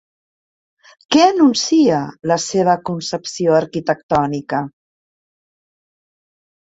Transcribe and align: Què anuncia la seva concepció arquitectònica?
Què 1.15 1.21
anuncia 1.25 1.99
la 2.31 2.39
seva 2.45 2.75
concepció 2.89 3.59
arquitectònica? 3.61 4.63